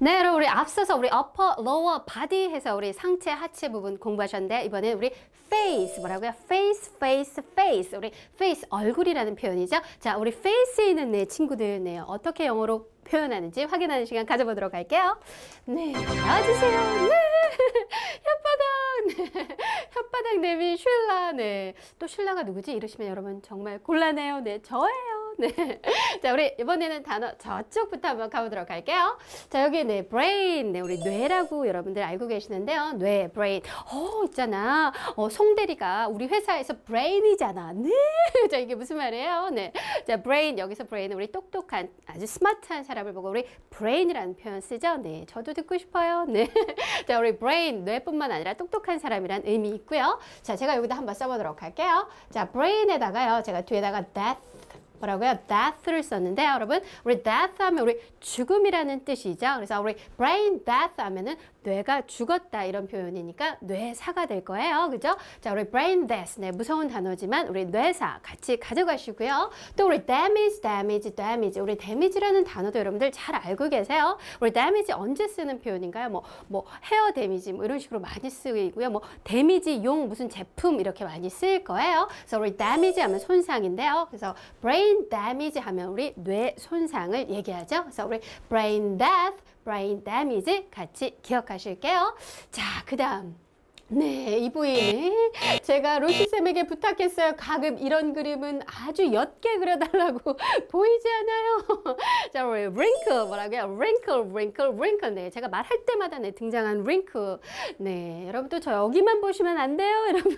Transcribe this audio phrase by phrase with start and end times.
[0.00, 4.92] 네, 여러분 우리 앞서서 우리 upper, lower, body 해서 우리 상체, 하체 부분 공부하셨는데 이번에
[4.92, 5.10] 우리
[5.46, 6.34] face 뭐라고요?
[6.44, 7.98] face, face, face.
[7.98, 9.78] 우리 face 얼굴이라는 표현이죠.
[9.98, 15.18] 자, 우리 face에 있는 네 친구들 네 어떻게 영어로 표현하는지 확인하는 시간 가져보도록 할게요.
[15.64, 16.80] 네, 나와주세요.
[17.08, 17.10] 네,
[18.22, 19.16] 혓바닥.
[19.16, 19.56] 네,
[19.90, 21.32] 혓바닥 내민 쉴라.
[21.32, 22.70] 네, 또 쉴라가 누구지?
[22.72, 24.40] 이러시면 여러분 정말 곤란해요.
[24.42, 25.17] 네, 저예요.
[25.40, 25.80] 네.
[26.20, 29.16] 자, 우리 이번에는 단어 저쪽부터 한번 가보도록 할게요.
[29.48, 30.72] 자, 여기 네, brain.
[30.72, 32.94] 네, 우리 뇌라고 여러분들 알고 계시는데요.
[32.94, 33.62] 뇌, brain.
[33.92, 34.92] 어, 있잖아.
[35.14, 37.72] 어, 송대리가 우리 회사에서 brain이잖아.
[37.74, 37.90] 네.
[38.50, 39.50] 자, 이게 무슨 말이에요?
[39.50, 39.72] 네.
[40.08, 40.58] 자, brain.
[40.58, 41.12] 여기서 brain.
[41.12, 44.96] 우리 똑똑한, 아주 스마트한 사람을 보고 우리 brain이라는 표현 쓰죠.
[44.96, 45.24] 네.
[45.28, 46.24] 저도 듣고 싶어요.
[46.24, 46.48] 네.
[47.06, 47.84] 자, 우리 brain.
[47.84, 50.18] 뇌뿐만 아니라 똑똑한 사람이란 의미 있고요.
[50.42, 52.08] 자, 제가 여기다 한번 써보도록 할게요.
[52.30, 53.44] 자, brain에다가요.
[53.44, 54.58] 제가 뒤에다가 death.
[54.98, 55.38] 뭐라고요?
[55.46, 59.46] death를 썼는데 여러분 우리 death 하면 우리 죽음이라는 뜻이죠.
[59.56, 61.36] 그래서 우리 brain death 하면은
[61.68, 64.88] 뇌가 죽었다 이런 표현이니까 뇌사가 될 거예요.
[64.90, 65.16] 그죠?
[65.40, 66.40] 자, 우리 brain death.
[66.40, 69.50] 네, 무서운 단어지만 우리 뇌사 같이 가져가시고요.
[69.76, 71.60] 또 우리 damage, damage, damage.
[71.60, 74.16] 우리 damage라는 단어도 여러분들 잘 알고 계세요.
[74.40, 76.08] 우리 damage 언제 쓰는 표현인가요?
[76.08, 78.88] 뭐, 뭐 헤어 데미지 뭐 이런 식으로 많이 쓰이고요.
[78.88, 82.08] 뭐 데미지 용 무슨 제품 이렇게 많이 쓰일 거예요.
[82.20, 84.06] 그래서 우리 damage 하면 손상인데요.
[84.08, 87.82] 그래서 brain damage 하면 우리 뇌 손상을 얘기하죠.
[87.82, 92.16] 그래서 우리 brain death brain damage 같이 기억하 실게요.
[92.50, 93.47] 자, 그 다음.
[93.90, 95.30] 네, 이 부위는
[95.62, 97.32] 제가 로시쌤에게 부탁했어요.
[97.38, 100.36] 가끔 이런 그림은 아주 옅게 그려달라고
[100.68, 101.96] 보이지 않아요?
[102.30, 103.60] 자, 우리 wrinkle 뭐라고요?
[103.78, 105.14] wrinkle, wrinkle, wrinkle.
[105.14, 107.38] 네, 제가 말할 때마다 네, 등장한 wrinkle.
[107.78, 110.36] 네, 여러분 또 저 여기만 보시면 안 돼요, 여러분.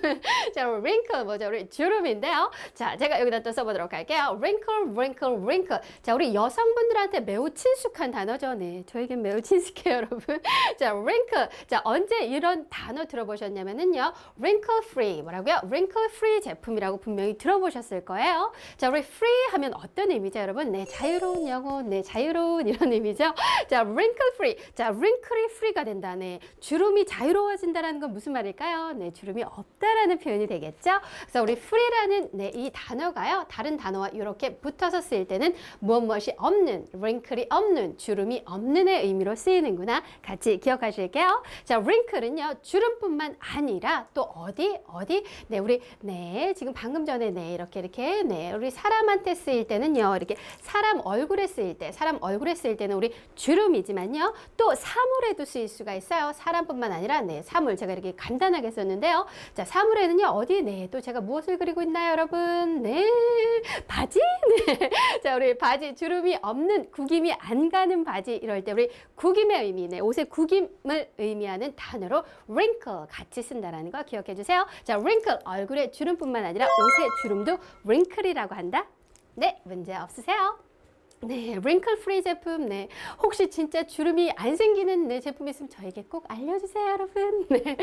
[0.55, 1.49] 자, 우리 wrinkle 뭐죠?
[1.49, 2.53] 우리 주름인데요.
[2.75, 4.39] 자, 제가 여기다 또 써보도록 할게요.
[4.41, 5.81] wrinkle, wrinkle, wrinkle.
[6.03, 8.55] 자, 우리 여성분들한테 매우 친숙한 단어죠.
[8.55, 10.41] 네, 저에겐 매우 친숙해요, 여러분.
[10.79, 11.49] 자, wrinkle.
[11.67, 14.13] 자, 언제 이런 단어 들어보셨 들어보셨냐면은요.
[14.39, 15.61] wrinkle free 뭐라고요?
[15.65, 18.53] wrinkle free 제품이라고 분명히 들어보셨을 거예요.
[18.77, 20.71] 자, 우리 free 하면 어떤 의미죠, 여러분?
[20.73, 23.35] 네, 자유로운 영혼, 네, 자유로운 이런 의미죠.
[23.69, 24.57] 자, wrinkle free.
[24.75, 26.15] 자, wrinkly free가 된다.
[26.15, 28.93] 네, 주름이 자유로워진다라는 건 무슨 말일까요?
[28.93, 30.91] 네, 주름이 없다라는 표현이 되겠죠.
[31.23, 33.47] 그래서 우리 free라는 네, 이 단어가요.
[33.49, 40.03] 다른 단어와 이렇게 붙어서 쓰일 때는 무엇 무엇이 없는, wrinkle이 없는, 주름이 없는의 의미로 쓰이는구나.
[40.23, 41.43] 같이 기억하실게요.
[41.65, 45.25] 자, wrinkle은요, 주름뿐만 아니라 또 어디 어디?
[45.49, 50.37] 네 우리 네 지금 방금 전에 네 이렇게 이렇게 네 우리 사람한테 쓰일 때는요 이렇게
[50.61, 56.33] 사람 얼굴에 쓰일 때 사람 얼굴에 쓰일 때는 우리 주름이지만요 또 사물에도 쓰일 수가 있어요.
[56.35, 59.27] 사람뿐만 아니라 네 사물 제가 이렇게 간단하게 썼는데요.
[59.55, 60.61] 자 사물에는요 어디?
[60.63, 62.83] 네 또 제가 무엇을 그리고 있나요 여러분?
[62.83, 63.07] 네
[63.87, 64.19] 바지?
[65.23, 70.01] 네자 우리 바지 주름이 없는 구김이 안 가는 바지 이럴 때 우리 구김의 의미 네
[70.01, 74.67] 옷의 구김을 의미하는 단어로 wrinkle 같이 쓴다라는 거 기억해 주세요.
[74.83, 78.87] 자, wrinkle 얼굴의 주름뿐만 아니라 옷의 주름도 wrinkle이라고 한다.
[79.35, 80.59] 네, 문제 없으세요?
[81.23, 82.65] 네, wrinkle free 제품.
[82.65, 82.89] 네.
[83.23, 87.47] 혹시 진짜 주름이 안 생기는 네, 제품 있으면 저에게 꼭 알려주세요, 여러분.
[87.51, 87.77] 네.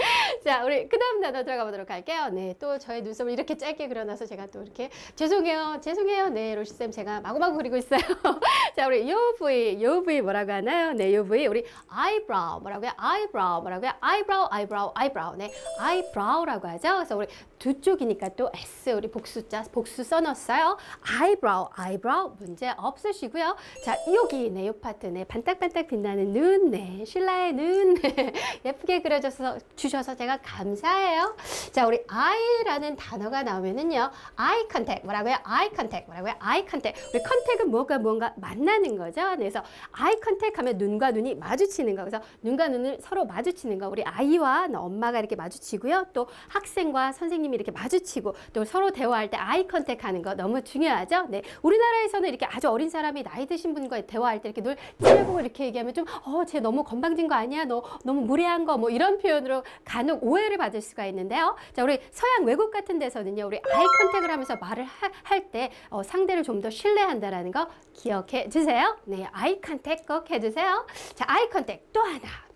[0.43, 2.29] 자, 우리 그 다음 단어 들어가 보도록 할게요.
[2.31, 6.29] 네, 또 저의 눈썹을 이렇게 짧게 그려놔서 제가 또 이렇게 죄송해요, 죄송해요.
[6.29, 7.99] 네, 로시쌤 제가 마구마구 그리고 있어요.
[8.75, 10.93] 자, 우리 요 부위, 요 부위 뭐라고 하나요?
[10.93, 11.63] 네, 요 부위 우리
[11.95, 12.89] eyebrow 뭐라고요?
[12.99, 13.91] eyebrow 뭐라고요?
[14.03, 15.37] eyebrow, eyebrow, eyebrow.
[15.37, 16.95] 네, eyebrow라고 하죠.
[16.95, 17.27] 그래서 우리
[17.59, 20.77] 두 쪽이니까 또 S 우리 복수자 복수 써놨어요.
[21.21, 23.55] eyebrow, eyebrow 문제 없으시고 주시고요.
[23.83, 28.33] 자, 여기 네, 요 파트 네, 반딱반딱 빛나는 눈, 네, 신라의 눈 네,
[28.65, 31.35] 예쁘게 그려줘서 주셔서 제가 감사해요.
[31.71, 35.35] 자, 우리 eye라는 단어가 나오면은요, eye contact 뭐라고요?
[35.43, 36.33] eye contact 뭐라고요?
[36.39, 37.01] eye contact.
[37.13, 39.21] 우리 contact은 뭐가 뭔가 만나는 거죠.
[39.35, 39.61] 그래서
[39.91, 42.03] eye contact 하면 눈과 눈이 마주치는 거.
[42.03, 43.89] 그래서 눈과 눈을 서로 마주치는 거.
[43.89, 46.07] 우리 아이와 엄마가 이렇게 마주치고요.
[46.13, 51.27] 또 학생과 선생님이 이렇게 마주치고 또 서로 대화할 때 eye contact 하는 거 너무 중요하죠.
[51.29, 55.39] 네, 우리나라에서는 이렇게 아주 어린 사람이 사람이 나이 드신 분과 대화할 때 이렇게 늘 찔고
[55.39, 57.65] 이렇게 얘기하면 좀, 어, 쟤 너무 건방진 거 아니야?
[57.65, 61.55] 너 너무 무례한 거 뭐 이런 표현으로 간혹 오해를 받을 수가 있는데요.
[61.73, 64.85] 자, 우리 서양 외국 같은 데서는요, 우리 eye contact을 하면서 말을
[65.23, 68.97] 할때 어, 상대를 좀 더 신뢰한다라는 거 기억해 주세요.
[69.05, 70.87] 네, eye contact 꼭 해주세요.
[71.13, 72.46] 자, eye contact 또 하나.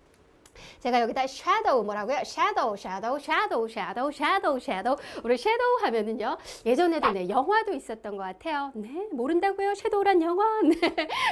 [0.80, 2.18] 제가 여기다 shadow 뭐라고요?
[2.24, 4.96] shadow, shadow, shadow, shadow, shadow, shadow.
[5.24, 6.36] 우리 shadow 하면은요.
[6.66, 8.72] 예전에도 네, 영화도 있었던 것 같아요.
[8.74, 9.70] 네, 모른다고요?
[9.72, 10.44] shadow란 영화.
[10.62, 10.78] 네.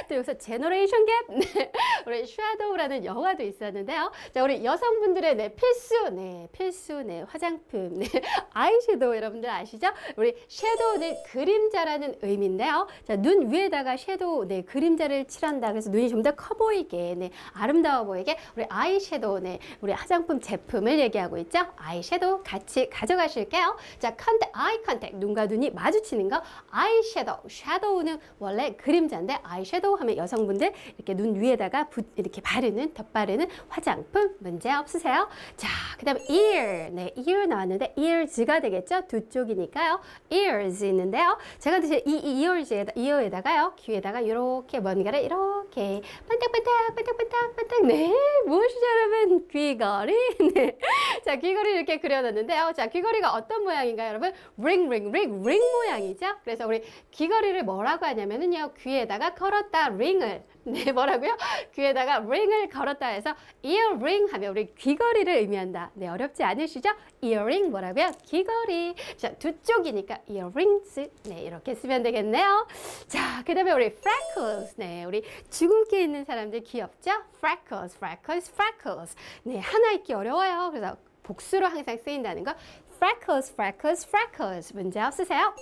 [0.09, 1.53] 또 여기서 generation gap.
[1.53, 1.71] 네.
[2.07, 4.11] 우리 shadow라는 영화도 있었는데요.
[4.33, 8.07] 자, 우리 여성분들의 네, 필수, 네, 필수, 네, 화장품, 네,
[8.53, 9.87] 아이섀도우 여러분들 아시죠?
[10.17, 12.87] 우리 shadow는 그림자라는 의미인데요.
[13.07, 15.69] 자, 눈 위에다가 shadow, 네, 그림자를 칠한다.
[15.71, 20.99] 그래서 눈이 좀 더 커 보이게, 네, 아름다워 보이게 우리 아이섀도우, 네, 우리 화장품 제품을
[20.99, 21.59] 얘기하고 있죠.
[21.77, 23.77] 아이섀도우 같이 가져가실게요.
[23.99, 26.41] 자, contact, eye contact, 눈과 눈이 마주치는 거,
[26.71, 34.35] 아이섀도우, 섀도우는 원래 그림자인데 아이섀도우 하면 여성분들 이렇게 눈 위에다가 붓, 이렇게 바르는, 덧바르는 화장품
[34.39, 35.29] 문제 없으세요?
[35.55, 35.67] 자,
[35.99, 39.07] 그 다음에 ear, 네, ear 나왔는데 ears가 되겠죠?
[39.07, 39.99] 두 쪽이니까요.
[40.31, 41.37] ears 있는데요.
[41.59, 48.13] 제가 드실 이, 이 ears에다, ear에다가요, 귀에다가 이렇게 뭔가를 이렇게 반짝반짝, 반짝반짝, 반짝, 네,
[48.47, 49.47] 무엇이죠, 여러분?
[49.47, 50.13] 귀걸이,
[50.53, 50.77] 네.
[51.25, 52.73] 자, 귀걸이 이렇게 그려놨는데요.
[52.75, 54.31] 자, 귀걸이가 어떤 모양인가요, 여러분?
[54.59, 56.35] ring, ring, ring, ring 모양이죠?
[56.43, 60.43] 그래서 우리 귀걸이를 뭐라고 하냐면은요, 귀에다가 걸었다, ring을.
[60.63, 61.35] 네, 뭐라고요?
[61.73, 63.33] 귀에다가 ring을 걸었다 해서
[63.63, 65.91] earring 하면 우리 귀걸이를 의미한다.
[65.95, 66.89] 네, 어렵지 않으시죠?
[67.21, 68.11] Earring 뭐라고요?
[68.25, 68.95] 귀걸이.
[69.17, 71.09] 자, 두 쪽이니까 earrings.
[71.23, 72.67] 네, 이렇게 쓰면 되겠네요.
[73.07, 74.75] 자, 그 다음에 우리 freckles.
[74.77, 77.11] 네, 우리 주근깨 있는 사람들 귀엽죠?
[77.37, 79.15] freckles, freckles, freckles.
[79.43, 80.69] 네, 하나 읽기 어려워요.
[80.71, 82.53] 그래서 복수로 항상 쓰인다는 거.
[82.95, 84.73] freckles, freckles, freckles.
[84.73, 85.53] 문제 없으세요?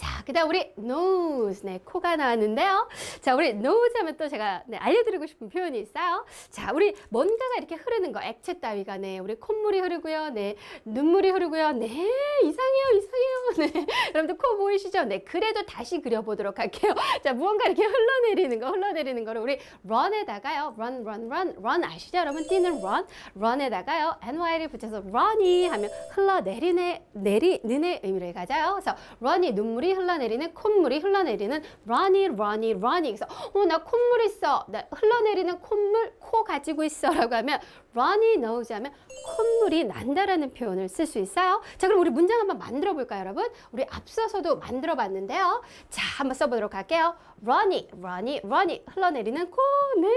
[0.00, 1.62] 자, 그 다음 우리 nose.
[1.64, 2.88] 네, 코가 나왔는데요.
[3.20, 6.26] 자, 우리 nose 하면 또 제가 네, 알려드리고 싶은 표현이 있어요.
[6.50, 10.30] 자, 우리 뭔가가 이렇게 흐르는 거, 액체 따위가, 네, 우리 콧물이 흐르고요.
[10.30, 11.72] 네, 눈물이 흐르고요.
[11.72, 13.36] 네, 이상해요, 이상해요.
[13.72, 15.04] 네, 여러분들 코 보이시죠?
[15.04, 16.92] 네, 그래도 다시 그려보도록 할게요.
[17.22, 20.74] 자, 무언가 이렇게 흘러내리는 거, 흘러내리는 거를 우리 run에다가요.
[20.76, 22.18] run, run, run, run 아시죠?
[22.18, 23.06] 여러분, 뛰는 run,
[23.36, 24.16] run에다가요.
[24.22, 28.72] ny를 붙여서 run이 하면 흘러내리는, 내리는 의미를 가져요.
[28.72, 34.84] 그래서 run이 눈물 이 흘러내리는 콧물이 흘러내리는 runny runny runny 그래서 어나 콧물 있어 나
[34.92, 37.60] 흘러내리는 콧물 코 가지고 있어 라고 하면
[37.94, 38.92] runny nose 하면
[39.36, 41.62] 콧물이 난다라는 표현을 쓸 수 있어요.
[41.78, 43.48] 자 그럼 우리 문장 한번 만들어 볼까요 여러분?
[43.72, 45.62] 우리 앞서서도 만들어 봤는데요.
[45.90, 47.14] 자 한번 써보도록 할게요.
[47.42, 50.08] runny runny runny 흘러내리는 코네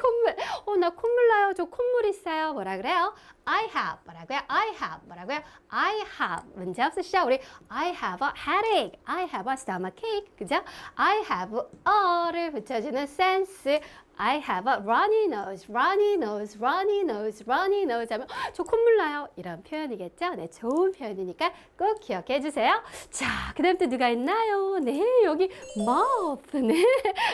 [0.00, 0.36] 콧물
[0.66, 3.14] 어나 콧물 나요 저 콧물 있어요 뭐라 그래요?
[3.44, 4.40] I have 뭐라고요?
[4.46, 5.40] I have 뭐라고요?
[5.68, 7.24] I have 문제 없으시죠?
[7.24, 10.62] 우리 I have a headache, I have a stomachache 그죠?
[10.94, 13.80] I have a를 붙여주는 sense
[14.18, 19.28] I have a runny nose, runny nose, runny nose, runny nose 하면 저 콧물 나요
[19.36, 20.34] 이런 표현이겠죠?
[20.34, 22.82] 네, 좋은 표현이니까 꼭 기억해 주세요.
[23.10, 23.26] 자,
[23.56, 24.78] 그 다음 또 누가 있나요?
[24.80, 26.84] 네, 여기 mouth, 네,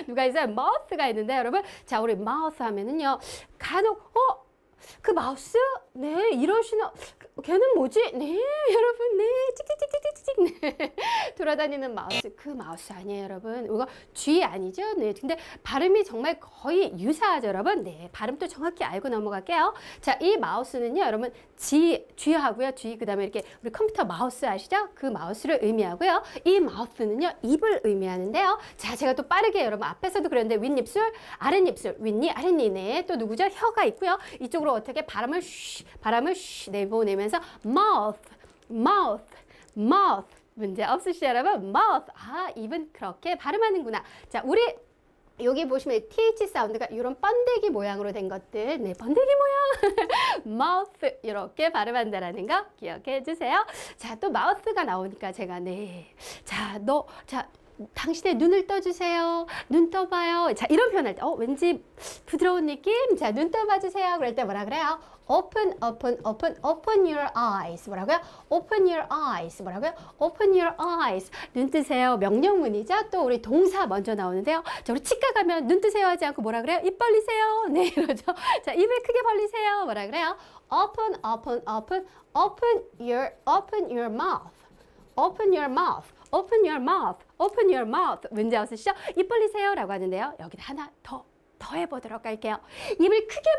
[0.06, 0.44] 누가 있어요?
[0.44, 3.18] mouth가 있는데 여러분, 자, 우리 mouth 하면은요,
[3.58, 4.43] 간혹 어?
[5.00, 5.58] 그 마우스?
[5.92, 6.92] 네, 이러시나,
[7.42, 8.12] 걔는 뭐지?
[8.14, 8.36] 네,
[8.72, 9.24] 여러분, 네,
[9.56, 10.94] 찍찍찍찍찍찍, 네.
[11.36, 13.64] 돌아다니는 마우스, 그 마우스 아니에요, 여러분.
[13.64, 14.94] 이거 G 아니죠?
[14.94, 17.84] 네, 근데 발음이 정말 거의 유사하죠, 여러분.
[17.84, 19.74] 네, 발음도 정확히 알고 넘어갈게요.
[20.00, 24.88] 자, 이 mouse는요, 여러분, 쥐, 쥐하고요, 쥐, 그 다음에 이렇게 우리 컴퓨터 마우스 아시죠?
[24.94, 26.22] 그 마우스를 의미하고요.
[26.44, 28.58] 이 mouth는요, 입을 의미하는데요.
[28.76, 33.44] 자, 제가 또 빠르게 여러분 앞에서도 그랬는데, 윗입술, 아랫입술, 윗니, 아랫니, 네, 또 누구죠?
[33.44, 34.18] 혀가 있고요.
[34.40, 38.20] 이쪽으로 어떻게 바람을 쉬, 바람을 쉬 내보내면서 mouth,
[38.70, 39.24] mouth,
[39.76, 40.44] mouth.
[40.54, 41.52] 문제 없으시죠, 여러분?
[41.68, 42.06] mouth.
[42.14, 44.04] 아, 입은 그렇게 발음하는구나.
[44.28, 44.60] 자, 우리
[45.40, 49.96] 여기 보시면 TH 사운드가 이런 번데기 모양으로 된 것들, 네, 번데기 모양,
[50.46, 53.66] mouth 이렇게 발음한다라는 거 기억해 주세요.
[53.96, 57.48] 자, 또 mouth가 나오니까 제가 네, 자, 너, 자.
[57.94, 59.46] 당신의 눈을 떠주세요.
[59.68, 60.54] 눈 떠봐요.
[60.54, 61.84] 자, 이런 표현 할 때, 어, 왠지
[62.26, 63.16] 부드러운 느낌?
[63.16, 64.16] 자, 눈 떠봐 주세요.
[64.18, 65.00] 그럴 때 뭐라 그래요?
[65.26, 67.88] open, open, open, open your eyes.
[67.88, 68.20] 뭐라고요?
[68.50, 69.60] open your eyes.
[69.62, 69.92] 뭐라고요?
[70.18, 71.30] open your eyes.
[71.52, 72.16] 눈 뜨세요.
[72.18, 73.10] 명령문이죠.
[73.10, 74.62] 또 우리 동사 먼저 나오는데요.
[74.84, 76.80] 자, 우리 치과 가면 눈 뜨세요 하지 않고 뭐라 그래요?
[76.84, 77.66] 입 벌리세요.
[77.72, 78.24] 네, 이러죠.
[78.64, 79.84] 자, 입을 크게 벌리세요.
[79.84, 80.36] 뭐라 그래요?
[80.70, 84.52] open, open, open, open your, open your mouth.
[85.16, 86.14] open your mouth.
[86.34, 87.18] open your mouth.
[87.44, 88.26] Open your mouth.
[88.30, 88.92] 문제 없으시죠?
[89.16, 89.74] 입 벌리세요.
[89.74, 90.34] 라고 하는데요.
[90.40, 91.24] 여기 하나 더.
[91.56, 92.58] 더 해보도록 할게요.
[93.00, 93.50] 입을 크게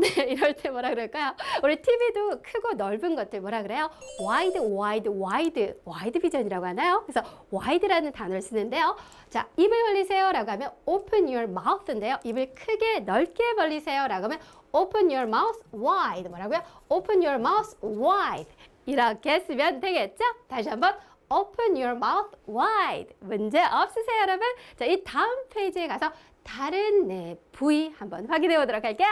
[0.00, 0.24] 벌리세요.
[0.26, 1.34] 네, 이럴 때 뭐라 그럴까요?
[1.62, 3.90] 우리 TV도 크고 넓은 것들 뭐라 그래요?
[4.20, 7.02] wide, wide, wide, wide 비전이라고 하나요?
[7.04, 8.96] 그래서 wide라는 단어를 쓰는데요.
[9.28, 10.32] 자, 입을 벌리세요.
[10.32, 12.18] 라고 하면 open your mouth인데요.
[12.24, 14.06] 입을 크게 넓게 벌리세요.
[14.06, 14.38] 라고 하면
[14.72, 16.28] open your mouth wide.
[16.30, 16.62] 뭐라고요?
[16.88, 18.50] open your mouth wide.
[18.86, 20.24] 이렇게 쓰면 되겠죠?
[20.48, 20.94] 다시 한번
[21.30, 23.14] open your mouth wide.
[23.20, 24.46] 문제 없으세요, 여러분?
[24.76, 26.12] 자, 이 다음 페이지에 가서
[26.42, 29.08] 다른 네, 부위 한번 확인해 보도록 할게요.